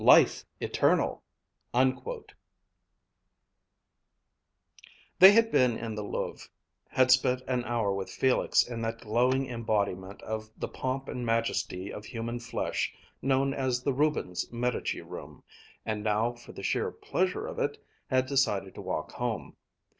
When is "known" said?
13.21-13.53